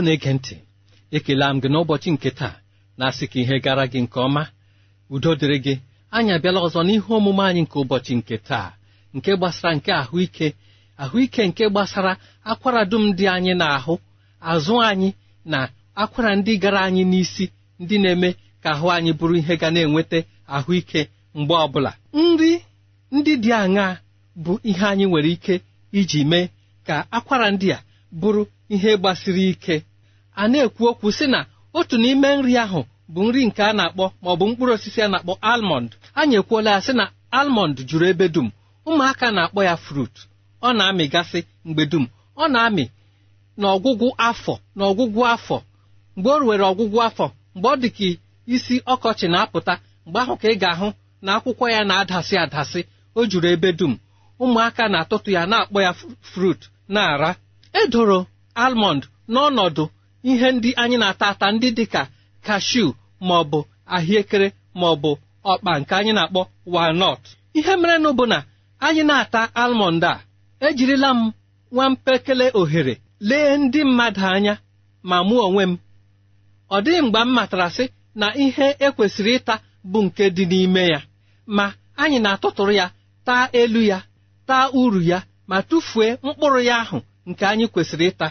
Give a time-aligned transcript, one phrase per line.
[0.00, 0.56] Igbo na-ege ntị
[1.16, 2.54] ekele m gị n'ụbọchị nke taa
[2.98, 4.42] na-asị ka ihe gara gị nke ọma.
[5.14, 5.74] Udo dịrị gị.
[6.16, 8.68] Anyị abịala ọzọ n'ihe omume anyị nke ụbọchị nke taa
[9.16, 10.46] nke gbasara nke ahụike
[11.02, 12.12] ahụike nke gbasara
[12.50, 13.94] akwara dum dị anyị na-ahụ
[14.52, 15.08] azụ anyị
[15.52, 15.58] na
[16.02, 17.44] akwara ndị gara anyị n'isi
[17.82, 18.28] ndị na-eme
[18.62, 20.18] ka ahụ anyị bụrụ ihe ga na-enweta
[20.56, 21.00] ahụike
[21.38, 21.90] mgbe ọbụla.
[22.12, 22.52] Nri
[23.16, 23.92] ndị dị aṅaa
[24.44, 25.54] bụ ihe anyị nwere ike
[25.98, 26.46] iji mee
[26.86, 27.78] ka akwara ndị a
[28.20, 28.42] bụrụ
[28.74, 29.76] ihe gbasiri ike.
[30.34, 31.40] A na-ekwu okwu sị na
[31.78, 32.80] otu n'ime nri ahụ
[33.12, 36.92] bụ nri nke a na-akpọ maọbụ mkpụrụ osisi a na-akpọ almọnd anyị ekwuola ya sị
[36.98, 37.04] na
[37.38, 38.48] almọnd juru ebe dum.
[38.88, 40.14] Ụmụaka na-akpọ ya frut
[40.62, 42.04] ọ na-amịgasị mgbe dum.
[42.36, 42.84] Ọ na-amị
[43.60, 45.56] n'ọgwụgwụ afọ n'ọgwụgwụ afọ.
[46.16, 48.04] Mgbe o ruwere ọgwụgwụ afọ mgbe ọ dị ka
[48.54, 49.74] isi ọkọchị na-apụta
[50.06, 50.88] mgbe ahụ ka ị ga-ahụ
[51.24, 52.80] na akwụkwọ ya na-adasị adasị
[53.18, 53.92] o juru ebe dum.
[54.42, 55.92] Ụmụaka na-atụtụ ya na-akpọ ya
[56.30, 56.60] frut
[56.94, 57.30] na-ara.
[57.80, 58.18] Edoro
[58.64, 59.02] almọnd
[59.32, 59.84] n'ọnọdụ
[60.22, 62.02] ihe ndị anyị na-ata ata ndị dịka
[62.46, 62.84] kashu
[63.26, 63.60] ma ọ bụ
[63.94, 64.48] ahụekere
[64.78, 65.10] ma ọ bụ
[65.52, 66.40] ọkpa nke anyị na-akpọ
[66.74, 67.20] walnut.
[67.58, 68.38] Ihe merenụ bụ na
[68.86, 70.20] anyị na-ata almọnd a
[70.66, 71.32] ejirila m
[71.72, 72.94] nwa mpekele ohere
[73.28, 74.54] lee ndị mmadụ anya
[75.08, 75.72] ma mụ onwe m.
[76.70, 77.84] Ọ dịghị mgbe m matara sị
[78.20, 79.54] na ihe ekwesịrị ịta
[79.90, 81.00] bụ nke dị n'ime ya
[81.56, 81.64] ma
[82.02, 82.86] anyị na-atụtụrụ ya
[83.26, 83.98] taa elu ya
[84.48, 85.18] taa uru ya
[85.48, 88.28] ma tụfuo mkpụrụ ya ahụ nke anyị kwesịrị ịta.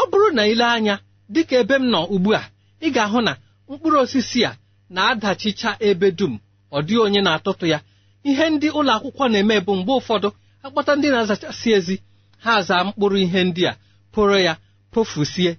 [0.00, 0.94] Ọ bụrụ na ile anya
[1.34, 2.42] dịka ebe m nọ ugbu a
[2.86, 3.32] ị ga-ahụ na
[3.68, 4.56] mkpụrụ osisi a
[4.94, 6.34] na-adachicha ebe dum.
[6.72, 7.78] Ọ dịghị onye na-atụtụ ya.
[8.28, 10.28] Ihe ndị ụlọ akwụkwọ na-eme bụ mgbe ụfọdụ
[10.64, 11.96] akpọta ndị na-azachasị ezi
[12.44, 13.72] ha zaa mkpụrụ ihe ndị a
[14.12, 14.52] pụrụ ya
[14.92, 15.50] pofusie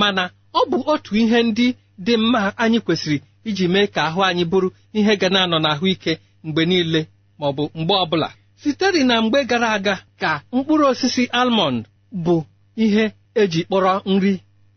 [0.00, 0.24] mana
[0.54, 1.66] ọ bụ otu ihe ndị
[2.06, 3.18] dị mma anyị kwesịrị
[3.48, 4.68] iji mee ka ahụ anyị bụrụ
[4.98, 6.12] ihe ga na-anọ n'ahụike
[6.44, 7.00] mgbe niile
[7.38, 8.28] ma ọ bụ mgbe ọbụla.
[8.62, 11.80] Sitere na mgbe gara aga ka mkpụrụ osisi almọnd
[12.24, 12.36] bụ
[12.84, 14.32] ihe eji kpọrọ nri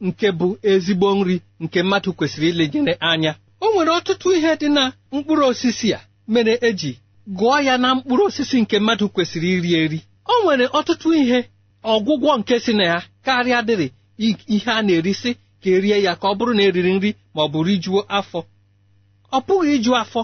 [0.08, 3.32] nke bụ ezigbo nri nke mmadụ kwesịrị ilenyere anya.
[3.62, 6.00] O nwere ọtụtụ ihe dị na mkpụrụ osisi a
[6.34, 6.92] mere eji
[7.38, 10.00] gụọ ya na mkpụrụ osisi nke mmadụ kwesịrị iri eri.
[10.26, 11.40] O nwere ọtụtụ ihe
[11.84, 13.88] ọgwụgwọ nke si na ya karịa dịrị
[14.56, 15.32] ihe a na-erisi
[15.62, 18.40] ka erie ya ka ọ bụrụ na eriri nri ma ọ bụ rijuo afọ.
[19.32, 20.22] Ọ pụghị iju afọ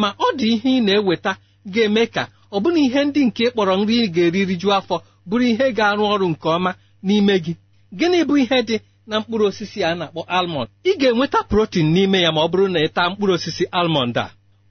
[0.00, 1.32] ma ọ dị ihe ị na-eweta
[1.72, 2.22] ga-eme ka
[2.52, 4.96] ọ bụna ihe ndị nke kpọrọ nri ị ga-eri rijuo afọ
[5.28, 6.72] bụrụ ihe ga-arụ ọrụ nke ọma.
[7.06, 7.52] N'ime gị.
[7.98, 12.30] Gịnị bụ ihe dị na mkpụrụ osisi a na-akpọ almọnd ị ga-enweta protin n'ime ya
[12.34, 14.26] ma ọ bụrụ na ị taa mkpụrụ osisi almọnd a.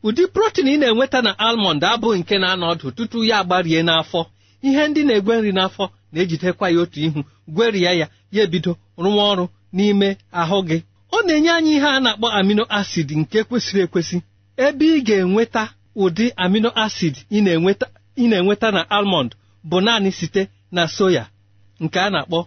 [0.08, 4.22] Ụdị protin ị na-enweta na almọnd abụghị nke na-anọ ọdụ tutu ya agbarie n'afọ.
[4.68, 7.20] Ihe ndị na-egwe nri n'afọ na-ejidekwa ya otu ihu
[7.56, 8.72] gwerie ya ya ebido
[9.04, 9.46] rụwa ọrụ
[9.76, 10.10] n'ime
[10.42, 10.78] ahụ gị.
[11.16, 14.18] Ọ na-enye anyị ihe a na-akpọ amino acid nke kwesịrị ekwesị.
[14.66, 15.64] Ebe ị ga-enweta
[16.04, 17.40] ụdị amino acid ị
[18.30, 19.32] na-enweta na almọnd
[19.70, 20.42] bụ naanị site
[20.72, 21.24] na soya.
[21.84, 22.40] Nke a na-akpọ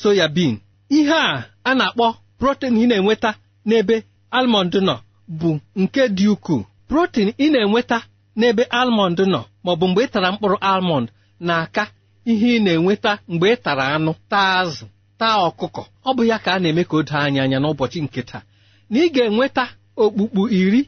[0.00, 0.54] soya bean
[0.96, 2.06] ihe a a na-akpọ
[2.38, 3.30] protein ị na-enweta
[3.68, 3.96] n'ebe
[4.36, 4.94] almọnd nọ
[5.40, 5.50] bụ
[5.82, 6.62] nke dị ukwuu.
[6.88, 7.98] Protein ị na-enweta
[8.38, 11.06] n'ebe almọnd nọ maọbụ mgbe ị tara mkpụrụ almọnd
[11.46, 11.84] na-aka
[12.30, 14.86] ihe ị na-enweta mgbe ị tara anụ taa azụ
[15.20, 15.82] taa ọkụkọ.
[16.08, 18.42] Ọ bụ ya ka a na-eme ka o doo anya anya n'ụbọchị nke taa.
[18.90, 19.64] Na ị ga-enweta
[20.02, 20.80] okpukpu iri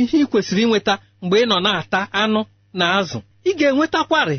[0.00, 2.40] ihe ị kwesịrị inweta mgbe ị nọ na-ata anụ
[2.78, 3.18] na azụ.
[3.48, 4.38] Ị ga-enwetakwarị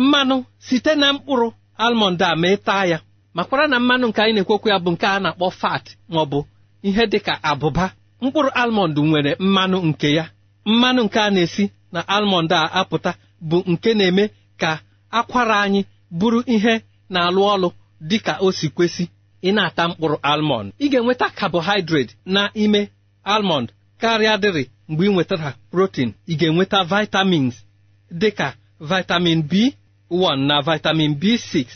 [0.00, 0.36] mmanụ
[0.66, 1.48] site na mkpụrụ
[1.84, 2.98] almọnd a ma taa ya.
[3.34, 6.40] Makwara na mmanụ nke anyị na-ekwekwa ya bụ nke a na-akpọ fat ma ọ bụ
[6.88, 7.86] ihe dị ka abụba.
[8.22, 10.24] Mkpụrụ almọnd nwere mmanụ nke ya.
[10.66, 13.10] Mmanụ nke a na-esi na almọnd a apụta
[13.48, 14.24] bụ nke na-eme
[14.60, 14.70] ka
[15.18, 15.80] akwara anyị
[16.18, 16.74] bụrụ ihe
[17.12, 17.68] na-alụ ọlụ
[18.08, 19.04] dị ka o si kwesị.
[19.42, 22.80] Ị na-ata mkpụrụ almọnd ị ga-enweta carbohydrate n'ime
[23.34, 23.68] almọnd
[24.00, 26.10] karịa dịrị mgbe ị nwetara protein.
[26.28, 27.54] Ị ga-enweta vitamins
[28.20, 28.48] dị ka
[28.80, 29.38] vitamin
[30.10, 31.66] B1 na vitamin B6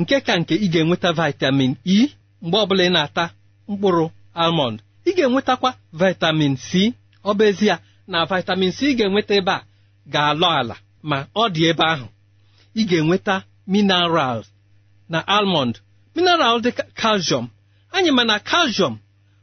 [0.00, 1.98] nke ka nke ị ga-enweta vitamin E
[2.42, 3.24] mgbe ọbụla ị na-ata
[3.68, 4.04] mkpụrụ
[4.42, 5.70] almọnd ị ga-enwetakwa
[6.00, 6.92] vitamin C.
[7.24, 7.74] Ọ bụ ezie
[8.12, 9.64] na vitamin C ị ga-enweta ebe a
[10.12, 10.76] ga-alọ ala
[11.08, 12.06] ma ọ dị ebe ahụ.
[12.74, 13.34] Ị ga-enweta
[13.72, 14.46] minerals
[15.12, 15.74] na almond.
[16.14, 16.70] Mineral dị
[17.00, 17.46] calcium.
[17.96, 18.94] Anyị ma na calcium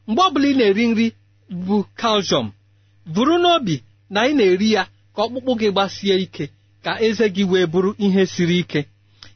[0.06, 1.06] mgbe ọbụla ị na-eri nri
[1.66, 2.46] bụ calcium.
[3.14, 3.74] Bụrụ n'obi
[4.14, 4.82] na ị na-eri ya
[5.14, 6.44] ka ọkpụkpụ gị gbasie ike.
[6.84, 8.80] Ka eze gị wee bụrụ ihe siri ike.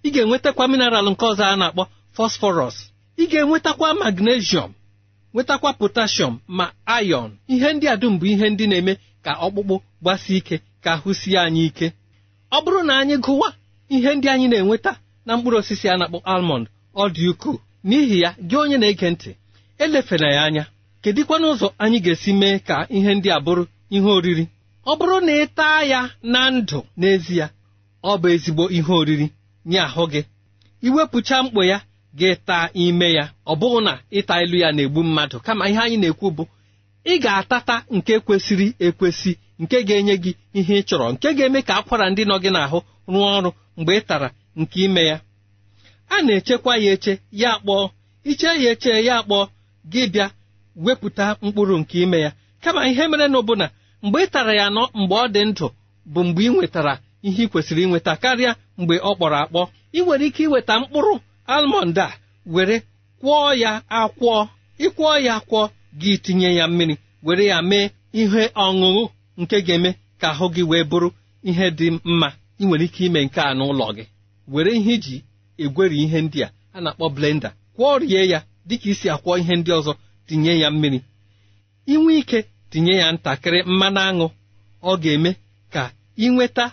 [0.04, 1.82] Ị ga-enwetakwa mineral nke ọzọ a na-akpọ
[2.16, 2.76] phosphorus.
[3.19, 4.70] Ị ga-enwetakwa magnesium
[5.34, 6.66] nwetakwa potassium ma
[7.02, 7.31] iron.
[7.48, 8.93] Ihe ndị a dum bụ ihe ndị na-eme
[9.25, 11.93] ka ọkpụkpụ gbasie ike ka ahụ sie anyị ike.
[12.52, 13.49] Ọ bụrụ na anyị gụwa
[13.88, 14.92] ihe ndị anyị na-enweta
[15.26, 17.58] na mkpụrụ osisi a na-akpọ almond ọ dị ukwuu.
[17.88, 19.31] N'ihi ya gị onye na-ege ntị
[19.78, 20.64] elefena ya anya.
[21.02, 24.44] Kedịkwana ụzọ anyị ga-esi mee ka ihe ndị a bụrụ ihe oriri?
[24.90, 26.00] Ọ bụrụ na ị taa ya
[26.32, 27.46] na ndụ n'ezie
[28.10, 29.26] ọ bụ ezigbo ihe oriri
[29.70, 30.20] nye ahụ gị.
[30.86, 31.78] Iwepụcha mkpo ya
[32.18, 33.24] gị taa ime ya.
[33.46, 35.36] Ọ bụghị na ịta ilu ya na-egbu mmadụ.
[35.46, 36.44] Kama ihe anyị na-ekwu bụ
[37.04, 42.06] ị ga-atata nke kwesịrị ekwesị nke ga-enye gị ihe ị chọrọ nke ga-eme ka akwara
[42.10, 42.78] ndị nọ gị n'ahụ
[43.12, 44.28] rụọ ọrụ mgbe ị tara
[44.60, 45.16] nke ime ya.
[46.14, 47.12] A na-echekwa ya eche
[47.42, 47.84] ya kpọọ.
[48.30, 49.42] Iche ya eche ya kpọọ.
[49.92, 50.26] Gị bịa
[50.84, 52.30] wepụta mkpụrụ nke ime ya.
[52.62, 53.66] Kama ihe mere na ọbụna
[54.06, 55.66] mgbe ị tara ya nọ mgbe ọ dị ndụ
[56.12, 56.92] bụ mgbe ị nwetara
[57.26, 59.60] ihe ị kwesịrị inweta karịa mgbe ọ kpọrọ akpọ.
[59.92, 61.14] Ị nwere ike iweta mkpụrụ
[61.54, 62.08] almọnd a
[62.54, 62.76] were
[63.20, 63.70] kwọọ ya
[64.00, 64.40] akwọọ
[64.84, 65.64] ịkwọọ ya akwọọ
[66.00, 66.94] gị tinye ya mmiri
[67.26, 67.86] were ya mee
[68.20, 69.02] ihe ọṅụṅụ
[69.40, 71.08] nke ga-eme ka ahụ gị wee bụrụ
[71.48, 72.28] ihe dị mma.
[72.60, 74.04] Ị nwere ike ime nke a n'ụlọ gị.
[74.52, 75.16] Were ihe iji
[75.62, 79.70] egweri ihe ndị a a na-akpọ blenda kwọọ rie ya dịka isi akwọ ihe ndị
[79.78, 79.92] ọzọ
[80.26, 81.00] tinye ya mmiri.
[81.92, 82.38] Inwe ike
[82.76, 84.26] tinye ya ntakịrị mmanụ aṅụ
[84.90, 85.30] ọ ga-eme
[85.75, 85.83] ka
[86.25, 86.64] ị nweta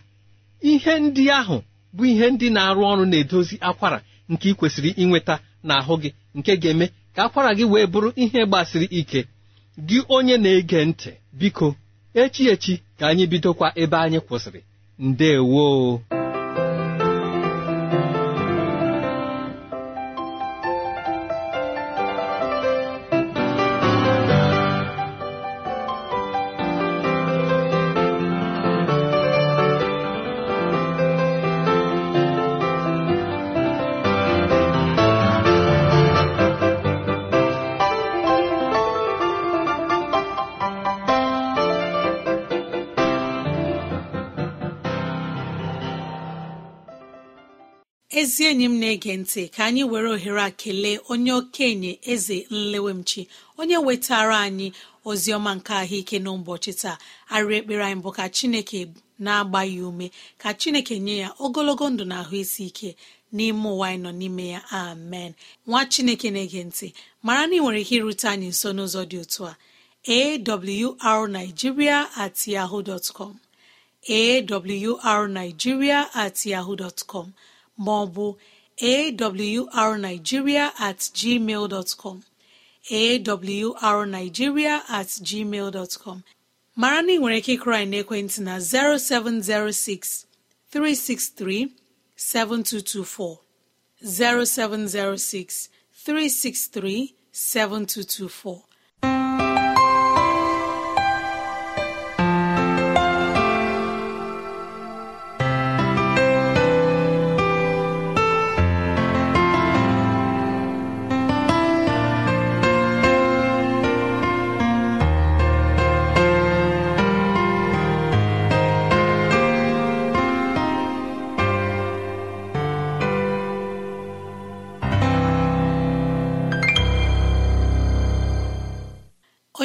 [0.72, 1.57] ihe ndị ahụ
[1.95, 3.98] bụ ihe ndị na-arụ ọrụ na-edozi akwara
[4.31, 5.36] nke ị kwesịrị inweta
[5.67, 9.22] n'ahụ gị nke ga-eme ka akwara gị wee bụrụ ihe gbasiri ike.
[9.88, 11.67] Gị onye na-ege ntị biko
[12.22, 14.60] echi echi ka anyị bidokwa ebe anyị kwụsịrị.
[15.07, 15.63] Ndewo.
[48.53, 53.22] Enyi m na-ege ntị ka anyị were ohere a kelee onye okenye eze nlewemchi
[53.60, 54.67] onye wetara anyị
[55.38, 56.98] ọma nke ahụike n'ụbọchị taa.
[57.33, 58.79] Arịrị ekpere anyị bụ ka chineke
[59.25, 60.07] na-agba ya ume
[60.41, 62.89] ka chineke nye ya ogologo ndụ na ahụ isi ike
[63.36, 64.60] n'ime ụwa anyị nọ n'ime ya.
[64.81, 65.31] Amen.
[65.67, 66.88] Nwa chineke na-ege ntị
[67.25, 69.53] mara na ị nwere ike irute anyị nso n'ụzọ dị otu a.
[71.10, 73.33] Awrnigeria at yahoo dot com.
[74.07, 77.00] Awrnigeria at yahoo dot
[77.83, 78.27] com ma ọ bụ
[79.81, 80.99] awrnigeria at
[81.97, 82.23] com.
[83.81, 85.71] awrnigeria at gmail
[86.75, 90.25] mara na ị nwere ike ịkụrụ anyị n'ekwentị na 0706
[90.73, 91.69] 363
[92.17, 93.37] 7224
[94.01, 95.69] 0706
[96.05, 98.72] 363 7224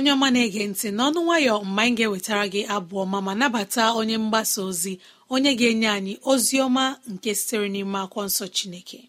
[0.08, 4.16] onye ọma na-ege ntị n'ọnụ nwayọ mgbe anyị ga-ewetara gị abụọ ma ma nabata onye
[4.24, 4.92] mgbasa ozi
[5.34, 9.00] onye ga-enye anyị ozi ọma nke sitere n'ime akwụkwọ nsọ chineke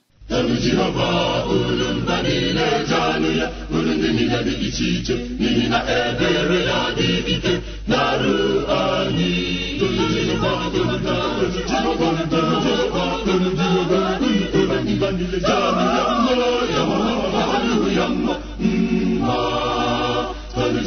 [17.98, 18.39] ya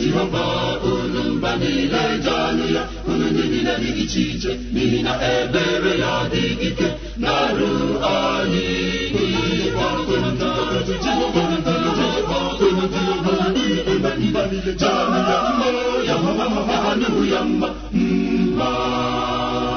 [0.03, 0.45] jehova
[0.93, 6.13] unu mba niile janụ ya unu ndị niile dị iche iche n'ihi na ebere ya
[6.33, 6.89] dị ike
[7.23, 7.71] na-arụ
[8.15, 8.93] anyị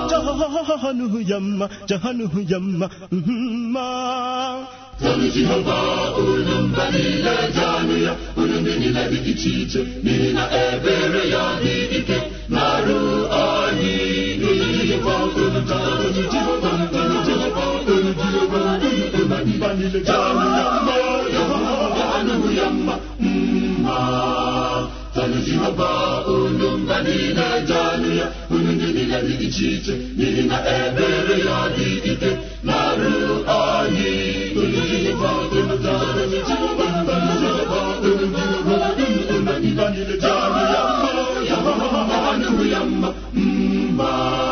[0.09, 2.87] jahanụ ya mma jahanụ ya mma
[4.99, 5.77] mma Tọnụ Jehova
[6.17, 7.35] unu mba niile
[8.05, 12.17] ya unu ndị niile dị iche iche n'ihi na ebere ya dị ike
[12.53, 12.99] na-arụ
[13.43, 13.95] anyị
[22.15, 23.97] anụhụ ya mma mma
[25.15, 25.89] tọnụ Jehova
[26.35, 31.59] unu mba niile janụ ya unu ndị niile dị iche iche n'ihi na ebere ya
[31.75, 32.29] dị ike
[32.67, 33.13] na-arụ
[33.59, 34.34] anyị
[43.35, 44.44] mgbe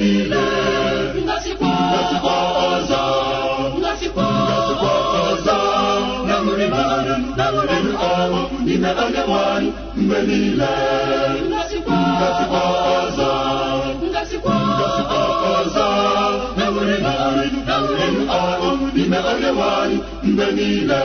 [0.00, 0.42] niile
[1.24, 1.70] ngasikwa
[2.68, 3.02] ọzọ
[3.80, 4.26] ngasikwa
[5.28, 5.58] ọzọ
[6.26, 10.72] na-aṅụrịnụ ọṅụ n'ime onye nwanyị mgbe niile
[11.50, 11.98] ngasikwa
[12.96, 13.28] ọzọ
[14.10, 14.54] ngasikwa
[15.54, 15.86] ọzọ
[16.58, 21.00] na-aṅụrịnụ ọṅụ n'ime onye nwanyị mgbe niile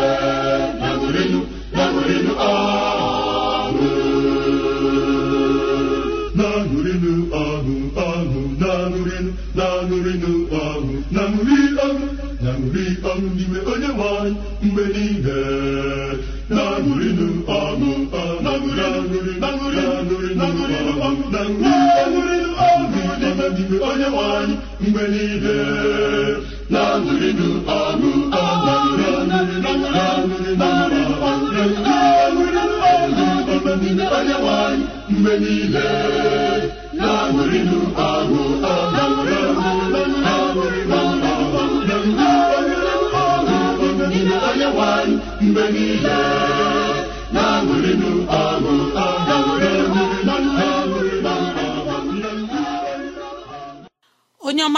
[0.80, 1.40] na-aṅụrịnụ
[1.76, 3.15] na-aṅụrịnụ ọṅụ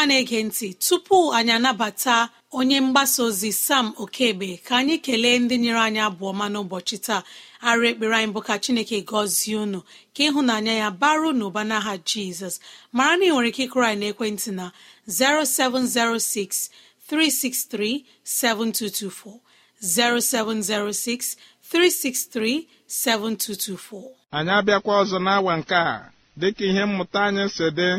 [0.09, 2.15] na-ege ntị tupu anyị anabata
[2.59, 7.21] onye mgbasa ozi sam okebe ka anyị kelee ndị nyere anyị abụọ ma n'ụbọchị taa.
[7.67, 9.79] Arụ ekpere anyị bụ ka chineke gọzie unu
[10.15, 12.55] ka ịhụnanya ya baru n'ụba n'aha jizọs.
[12.95, 14.65] Mara na ị nwere ike ịkụrụ anyị n'ekwentị na
[15.07, 16.69] 0706
[17.09, 19.39] 363 7224
[19.81, 21.35] 0706
[21.71, 24.03] 363 7224
[24.37, 27.89] anyị abịakwa ọzọ n'awa nke a dịka ihe mmụta anyị si dị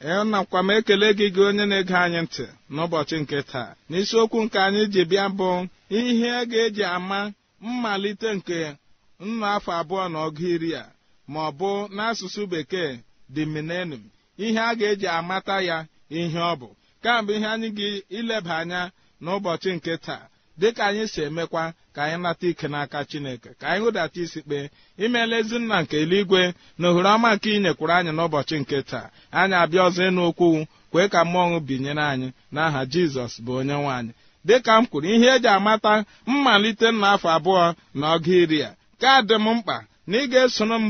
[0.00, 3.74] nakwa m ekele gị gị onye na-ege anyị ntị n'ụbọchị nke taa.
[3.90, 5.48] N'isiokwu nke anyị ji bịa bụ
[5.98, 8.58] ihe ga-eji ama mmalite nke
[9.20, 10.84] nnọ afọ abụọ na ọgụ iri a
[11.32, 12.92] ma ọ bụ n'asụsụ bekee
[13.34, 14.02] dị milenum
[14.44, 15.76] ihe a ga-eji amata ya
[16.18, 16.68] ihe ọ bụ.
[17.02, 17.88] Kamgbe ihe anyị gị
[18.18, 18.80] ileba anya
[19.22, 20.24] n'ụbọchị nke taa
[20.60, 24.64] dịka anyị si emekwa ka anyị nata ike n'aka chineke ka anyị hụdata isi kpee
[25.04, 26.42] imeela ezinna nke eluigwe
[26.78, 29.06] na ohere ọma nke ị nyekwuru anyị n'ụbọchị nke taa.
[29.38, 30.48] Anyị abịa ọzọ ịnụ okwu
[30.92, 34.12] kwee ka mmụọ binyere anyị n'aha jizọs bụ onye nwe anyị.
[34.46, 35.92] Dịka m kwuru ihe eji amata
[36.26, 37.64] mmalite n'afọ abụọ
[37.98, 38.70] na ọgụ iri a
[39.00, 39.76] ka dị m mkpa
[40.08, 40.84] na ị ga-esoro m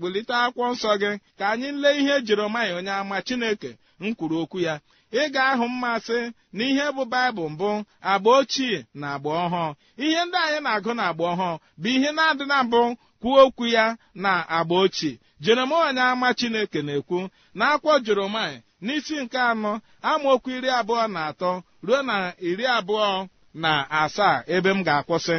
[0.00, 3.70] bulite akwụkwọ nsọ gị ka anyị lee ihe jeremaya onye ama chineke
[4.00, 4.74] m kwuru okwu ya.
[5.12, 6.18] Ị ga-ahụ mmasị
[6.52, 7.70] na ihe bụ baịbụl mbụ
[8.10, 9.74] agba ochie na agba ọhụụ.
[10.04, 12.80] Ihe ndị anyị na-agụ na agba ọhụụ bụ ihe na-adị na mbụ
[13.20, 13.84] kwuo okwu ya
[14.14, 15.18] na agba ochie.
[15.40, 17.18] Jeremaya ama chineke na-ekwu
[17.54, 19.72] na akwụkwọ jeremaya n'isi nke anọ
[20.10, 21.50] amaokwu iri abụọ na atọ
[21.86, 22.16] ruo na
[22.48, 23.28] iri abụọ
[23.62, 25.36] na asaa ebe m ga-akwụsị.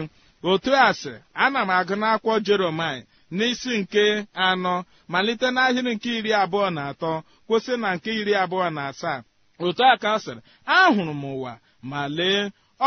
[0.50, 3.04] Otu a sị ana m agụ n'akwụkwọ jeremaya
[3.38, 4.04] n'isi nke
[4.48, 4.74] anọ
[5.12, 7.12] malite n'ahịrị nke iri abụọ na atọ
[7.48, 9.20] kwụsị na nke iri abụọ na asaa.
[9.60, 10.42] Otu a ka sịrị
[10.78, 11.52] ahụrụ m ụwa
[11.90, 12.42] ma lee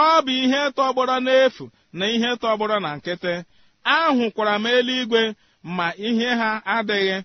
[0.04, 1.64] ọ bụ ihe tọgbọrọ n'efu
[1.98, 3.34] na ihe tọgbọrọ na nkịtị.
[3.96, 5.22] Ahụkwara m eluigwe
[5.76, 7.16] ma ihe ha adịghị.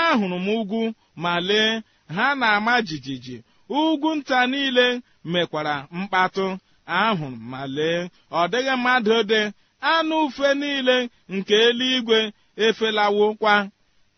[0.00, 0.80] Ahụrụ m ugwu
[1.22, 1.70] ma lee
[2.16, 3.36] ha na-ama jijiji.
[3.78, 4.86] Ugwu nta niile
[5.32, 6.46] mekwara mkpatụ.
[7.00, 8.00] Ahụrụ ma lee
[8.38, 9.40] ọ dịghị mmadụ dị.
[9.92, 10.96] Anụ ufe niile
[11.34, 12.18] nke eluigwe
[12.64, 13.54] efelawokwa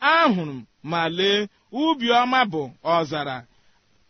[0.00, 1.38] ahụrụ m ma lee
[1.83, 2.62] ubi ọma bụ
[2.95, 3.37] ọzara.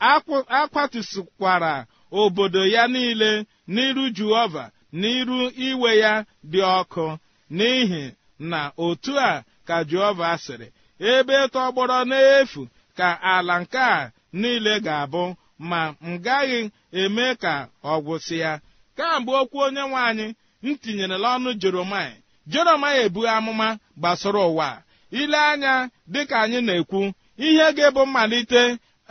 [0.00, 1.86] Akwatụsikwara
[2.20, 3.30] obodo ya niile
[3.74, 4.64] n'iru Jehova
[5.00, 6.12] n'iru iwe ya
[6.50, 7.06] dị ọkụ
[7.56, 8.04] n'ihi
[8.50, 10.68] na otu a ka Jehova sịrị
[11.12, 12.62] ebe tọgbọrọ n'efu
[12.98, 15.22] ka ala nke a niile ga-abụ
[15.70, 16.60] ma m gaghị
[17.00, 18.52] eme ka ọ gwụsị ya
[18.96, 20.26] kamgbe okwu onye nwe anyị
[20.62, 22.14] m tinyerela ọnụ Jeremaya
[22.52, 23.68] Jeremaya ebu amụma
[23.98, 24.68] gbasara ụwa
[25.20, 25.74] ile anya
[26.12, 27.00] dịka anyị na-ekwu
[27.46, 28.62] ihe ga-ebu mmalite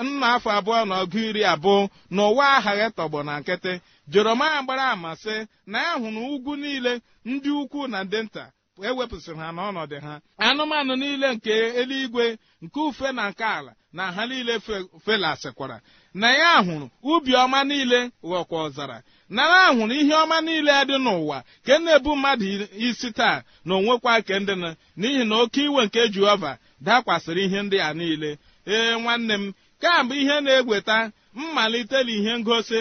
[0.04, 3.74] nna afọ abụọ na ọgụ iri abụọ na ụwa aghaghị tọgbọ na nkịtị.
[4.12, 5.36] Jeremaya gbara ama sị
[5.68, 8.44] na ya hụrụ ugwu niile ndị ukwu na ndị nta
[8.88, 10.14] ewepụsịrị ha n'ọnọdụ ha.
[10.38, 14.60] Anụmanụ niile nke eluigwe nke ufe na nke ala na ha niile
[15.06, 15.82] felasịkwara
[16.14, 19.02] na ya hụrụ ubi ọma niile ghọkwa ọzara.
[19.30, 22.46] Na ya hụrụ ihe ọma niile dị n'ụwa ke na-ebu mmadụ
[22.78, 27.62] isi taa na onwekwa ke ndị na n'ihi na oke iwe nke jehova dakwasịrị ihe
[27.64, 28.38] ndị a niile.
[28.70, 30.98] Ee nwanne m kamgbe ihe na-egweta
[31.40, 32.80] mmalitela ihe ngosi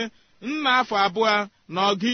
[0.49, 1.33] nna afọ abụọ
[1.75, 2.11] na ọgụ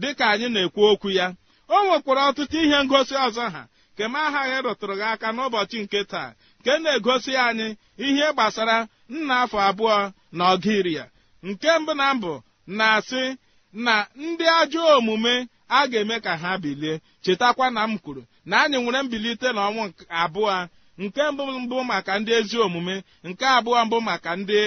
[0.00, 1.26] dịka anyị na-ekwu okwu ya.
[1.74, 6.00] O nwekwara ọtụtụ ihe ngosi ọzọ ha nke m aghaghị rụtụrụ gị aka n'ụbọchị nke
[6.12, 7.66] taa nke na-egosi anyị
[8.06, 8.76] ihe gbasara
[9.14, 9.96] nna afọ abụọ
[10.36, 10.72] na ọgụ
[11.48, 12.32] nke mbụ na mbụ
[12.78, 13.22] na-asị
[13.84, 15.34] na ndị ajọ omume
[15.68, 16.92] a ga-eme ka ha bilie
[17.24, 19.82] chetakwa na m kwuru na anyị nwere mbilite n'ọnwụ
[20.22, 20.54] abụọ
[20.98, 22.96] nke mbụ mbụ maka ndị ezi omume
[23.28, 24.58] nke abụọ mbụ maka ndị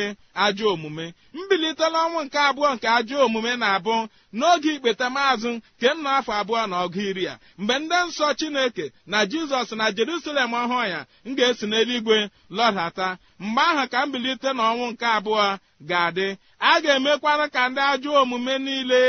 [0.44, 1.06] ajọ omume.
[1.34, 3.96] Mbilite n'ọnwụ nke abụọ nke ajọ omume na-abụ
[4.38, 7.36] n'oge ikpeta maazụ nke nna afọ abụọ na ọgụ iri a.
[7.60, 12.18] Mgbe ndị nsọ chineke na jizọs na jerusalem ọhụụ ya m ga-esi n'eluigwe
[12.58, 13.08] lọdata
[13.40, 15.46] mgbe ahụ ka mbilite n'ọnwụ nke abụọ
[15.90, 16.28] ga-adị.
[16.60, 19.02] A ga-emekwara ka ndị ajọ omume niile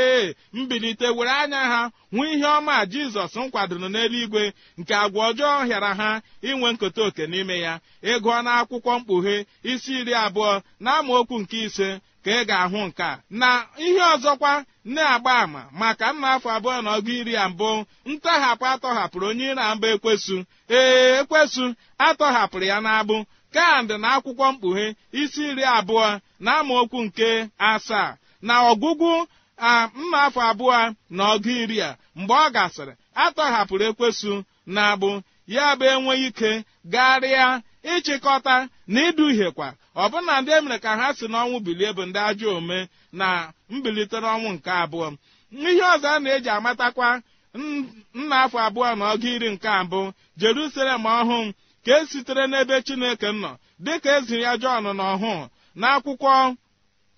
[0.53, 1.81] mbilite were anya ha
[2.13, 4.43] hụ ihe ọma jizọs m kwadoro n'eluigwe
[4.77, 6.09] nke agwa ọjọọ hịara ha
[6.41, 7.73] inwe nketa oke n'ime ya.
[8.11, 9.35] Ịgụọ n'akwụkwọ mkpughe
[9.71, 11.89] isi iri abụọ na amaokwu nke ise
[12.23, 13.49] ka ị ga-ahụ nke na
[13.85, 14.51] ihe ọzọkwa
[14.85, 17.69] na-agba àmà maka nna afọ abụọ na ọgụ iri a mbụ
[18.09, 20.37] ntọhapụ atọhapụrụ onye ire mbụ ekwesu.
[20.69, 21.65] Ee ekwesu
[22.07, 22.77] atọhapụrụ ya
[23.53, 29.11] n'agbụ kandị na akwụkwọ mkpughe isi iri abụọ na amaokwu nke asaa na ọgwụgwụ
[29.57, 31.97] a mma afọ abụọ na ọgụ iri a.
[32.15, 34.33] Mgbe ọ gasịrị atọhapụrụ ekwesu
[34.65, 35.09] na agbụ
[35.47, 36.51] ya bụ enweghị ike
[36.93, 37.61] garịa
[37.93, 38.55] ịchịkọta
[38.87, 39.67] na iduhiekwa.
[40.03, 42.79] Ọbụna ndị emere ka ha si n'ọnwụ bilie bụ ndị ajọ ome
[43.19, 43.27] na
[43.69, 45.07] mbilite n'ọnwụ nke abụọ.
[45.51, 47.07] Ihe ọzọ a na-eji amatakwa
[48.17, 49.99] nna afọ abụọ na ọgụ iri nke mbụ
[50.41, 51.39] jerusalem ọhụụ
[51.85, 53.51] ka e sitere n'ebe chineke nọ
[53.85, 55.35] dịka eziri ya jọn na ọhụụ
[55.79, 56.33] n'akwụkwọ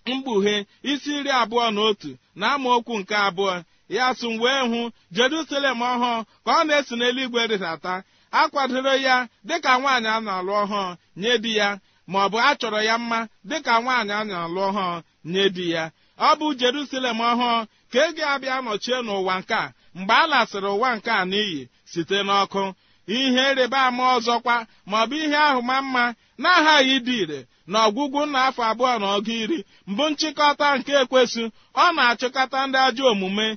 [0.09, 0.55] mkpughe
[0.91, 3.53] isi iri abụọ na otu na amaokwu nke abụọ
[3.95, 4.81] ya sụ wee hụ
[5.15, 6.13] jerusalem ọhụụ
[6.45, 7.93] ka ọ na-esi n'eluigwe rịdata
[8.39, 9.15] akwadoro ya
[9.47, 10.83] dịka nwaanyị a na-alụ ọhụụ
[11.21, 11.69] nye di ya
[12.11, 15.01] ma ọ bụ a chọrọ ya mma dịka nwaanyị a na-alụ ọhụụ
[15.31, 15.83] nye di ya.
[16.27, 20.89] Ọ bụ jerusalem ọhụụ ka e ga-abịa nọchie n'ụwa nke a mgbe a lasịrị ụwa
[20.97, 22.63] nke a n'iyi site n'ọkụ.
[23.07, 24.55] Ihe ịrịba ama ọzọkwa
[24.89, 26.03] ma ọ bụ ihe ahụ ma mma
[26.37, 27.39] na-aghaghị ịdị ire.
[27.67, 31.43] Na ọgwụgwụ na afọ abụọ na ọgụ iri mbụ nchịkọta nke ekwesụ
[31.83, 33.47] ọ na-achịkọta ndị ajọ omume.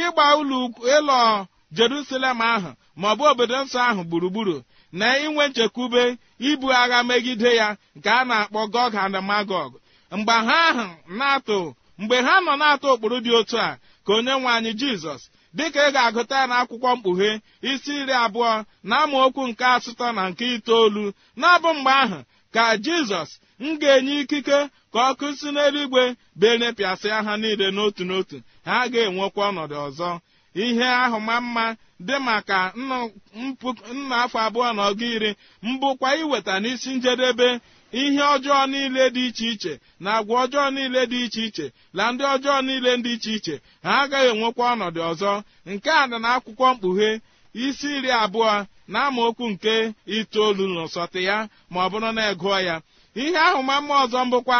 [0.00, 0.58] Ịgba ụlọ
[0.96, 1.18] ịlọ
[1.76, 4.56] jerusalem ahụ ma ọ bụ obodo nsọ ahụ gburugburu
[4.98, 6.04] na inwe nchekwube
[6.48, 9.72] ibu agha megide ya nke a na-akpọ gog and magog.
[10.16, 10.86] Mgbe ha ahụ
[11.18, 11.58] na-atụ
[12.00, 15.22] mgbe ha nọ na-atụ ụkpụrụ dị otu a ka onye nwe anyị jizọs
[15.56, 17.30] dịka ị ga-agụta ya n'akwụkwọ mkpughe
[17.70, 18.50] isi iri abụọ
[18.88, 21.04] na amaokwu nke asatọ na nke itoolu
[21.40, 22.18] n'abụ mgbe ahụ
[22.54, 23.30] ka jizọs
[23.60, 24.58] m ga-enye ikike
[24.92, 26.02] ka ọkụ si n'eluigwe
[26.40, 30.10] benepịasịa ha niile n'otu n'otu ha ga-enwekwa ọnọdụ ọzọ.
[30.64, 31.64] Ihe ahụ ma mma
[32.06, 35.30] dị maka nna afọ abụọ na ọga iri
[35.68, 37.48] mbụkwa iweta n'isi njedebe
[37.92, 42.24] ihe ọjọọ niile dị iche iche na agwa ọjọọ niile dị iche iche na ndị
[42.34, 45.32] ọjọọ niile dị iche iche ha agaghị enwekwa ọnọdụ ọzọ.
[45.66, 47.10] Nke a dị n'akwụkwọ mkpughe
[47.64, 49.74] isi iri abụọ na amaokwu nke
[50.16, 51.36] itoolu n'ụsọtụ ya
[51.72, 52.76] ma ọ bụrụ na egụọ ya.
[53.22, 54.58] Ihe ahụ ma mma ọzọ mbụkwa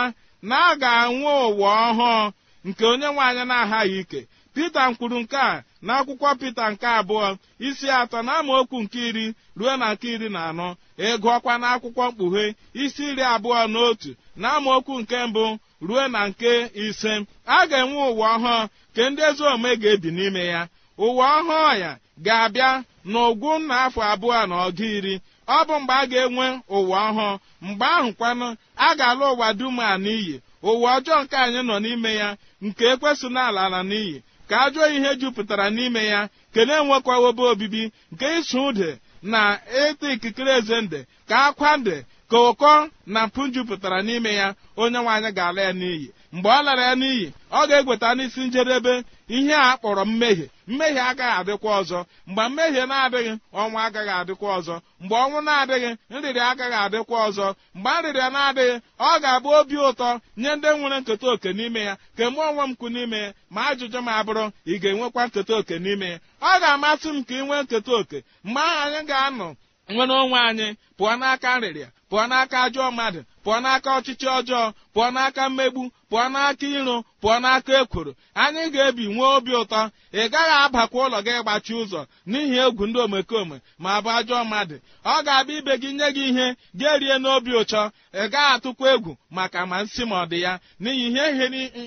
[0.48, 2.32] na a ga-anwe ụwa ọhụụ
[2.68, 4.20] nke onye nwaanyị na-aghaghị ike.
[4.54, 7.26] Pita kwuru nke a n'akwụkwọ pita nke abụọ
[7.66, 9.26] isi atọ na amaokwu nke iri
[9.58, 10.68] ruo na nke iri na anọ.
[11.06, 12.44] Ịgụọkwa n'akwụkwọ mkpughe
[12.82, 15.44] isi iri abụọ na otu na amaokwu nke mbụ
[15.86, 16.50] ruo na nke
[16.84, 17.12] ise.
[17.46, 20.62] A ga-enwe ụwa ọhụụ nke ndị ezi omume ga-ebi n'ime ya.
[21.04, 21.90] Ụwa ọhụụ ya
[22.24, 22.70] ga-abịa
[23.10, 25.14] n'ụgwụ nna afọ abụọ na ọga iri.
[25.46, 27.28] Ọ bụ mgbe a ga-enwe ụwa ọhụụ.
[27.66, 30.34] Mgbe ahụ kwanụ a ga-alụ ụwa dum a n'iyi.
[30.68, 32.28] Ụwa ọjọọ nke anyị nọ n'ime ya
[32.64, 34.16] nke ekwesị n'ala ala n'iyi.
[34.48, 36.20] Ka ajọ ihe jupụtara n'ime ya
[36.54, 37.82] ke na-enwekwawobe obibi
[38.12, 38.90] nke ịsụ ude
[39.22, 44.54] na ịta ikikere eze nde ka akwa nde ka ụkọ na mpụ jupụtara n'ime ya
[44.76, 46.08] onye nwaanyị ga-ala ya n'iyi.
[46.32, 48.94] Mgbe ọ lara ya n'iyi ọ ga-egweta n'isi njedebe
[49.28, 50.46] ihe a kpọrọ mmehie.
[50.68, 51.98] Mmehie agaghị adịkwa ọzọ.
[52.26, 54.74] Mgbe mmehie na-adịghị ọnwụ agaghị adịkwa ọzọ.
[55.00, 57.46] Mgbe ọnwụ na-adịghị nrịrị agaghị adịkwa ọzọ.
[57.74, 58.74] Mgbe nrịrịa na-adịghị
[59.08, 60.08] ọ ga-abụ obi ụtọ
[60.40, 61.94] nye ndị nwere nketa oke n'ime ya.
[62.16, 65.74] Ka mụ onwe m kwu n'ime ya ma ajụjụ m abụrụ ị ga-enwekwa nketa oke
[65.84, 66.18] n'ime ya.
[66.40, 69.48] Ọ ga-amasị m ka ị nwee nketa oke mgbe ahụ anyị ga-anọ
[69.88, 74.62] nwere onwe anyị pụọ n'aka nrịrịa pụọ n'aka ajọ mmadụ pụọ n'aka ọchịchị ọjọọ
[74.94, 78.12] pụọ n'aka mmegbu pụọ n'aka iro pụọ n'aka ekworo.
[78.42, 79.80] Anyị ga-ebi nwee obi ụtọ.
[80.12, 84.76] Ị gaghị abakwa ụlọ gị gbachi ụzọ n'ihi egwu ndị omekome ma bụ ajọ mmadụ.
[85.04, 86.46] Ọ ga-abịa ibe gị nye gị ihe
[86.78, 87.82] ga-erie n'obi ụchọ
[88.20, 90.52] ị gaghị atụkwa egwu maka ma nsị ma ọ dị ya.
[90.82, 91.06] N'ihi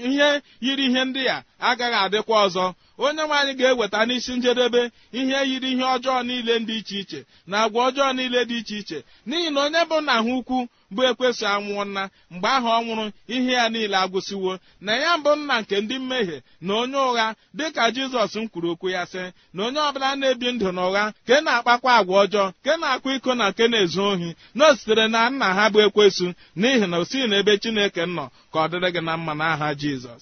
[0.09, 1.37] ihe yiri ihe ndị ya
[1.69, 2.65] agaghị adịkwa ọzọ.
[3.05, 4.81] Onye nwaanyị ga-eweta n'isi njedebe
[5.19, 8.99] ihe yiri ihe ọjọọ niile dị iche iche na agwa ọjọọ niile dị iche iche.
[9.27, 10.57] N'ihi na onye bụ nna ha ukwu
[10.95, 14.51] bụ ekwesị anwụọ nna mgbe ahụ ọ nwụrụ ihe ya niile agwụsịwo
[14.85, 18.87] na ya mbụ nna nke ndị mmehie na onye ụgha dịka jizọs m kwuru okwu
[18.95, 23.09] ya sị na onye ọbụla na-ebi ndụ na ụgha ke na-akpakwa agwa ọjọọ ke na-akwa
[23.15, 26.27] iko na nke na-ezu ohi na o sitere na nna ha bụ ekwesu
[26.59, 30.21] n'ihi na o sighị n'ebe chineke nọ ka ọ dịrị gị na mma n'aha jizọs.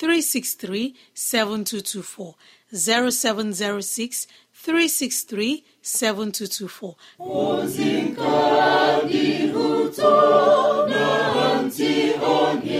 [0.00, 2.34] 363 7224
[2.72, 4.26] 0706
[4.64, 8.34] 363 7224 ozi nke
[9.10, 9.26] dị
[9.68, 10.14] ụtọ
[10.90, 11.06] na
[11.62, 11.92] ntị
[12.38, 12.79] onye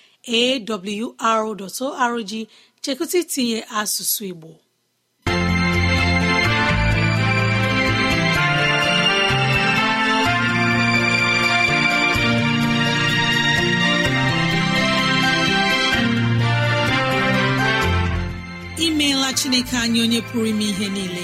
[0.27, 2.31] awr.org
[2.83, 4.49] chekụta itinye asụsụ igbo.
[18.85, 21.23] Imeela chineke anyị onye pụrụ ime ihe niile.